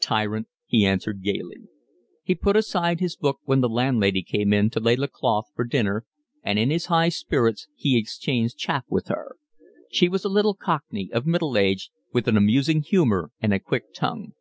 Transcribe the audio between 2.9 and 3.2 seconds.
his